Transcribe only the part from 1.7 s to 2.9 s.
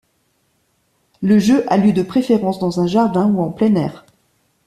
a lieu de préférence dans un